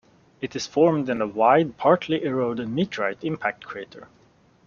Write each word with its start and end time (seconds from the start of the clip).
It 0.41 0.55
is 0.55 0.65
formed 0.65 1.09
in 1.11 1.21
a 1.21 1.27
wide, 1.27 1.77
partly 1.77 2.23
eroded 2.23 2.67
meteorite 2.69 3.23
impact 3.23 3.63
crater. 3.65 4.07